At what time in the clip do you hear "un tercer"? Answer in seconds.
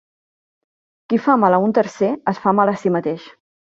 1.69-2.13